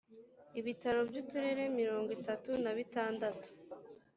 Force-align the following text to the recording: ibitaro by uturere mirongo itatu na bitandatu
ibitaro 0.59 0.99
by 1.09 1.15
uturere 1.21 1.63
mirongo 1.79 2.09
itatu 2.19 2.49
na 2.63 2.71
bitandatu 2.77 3.47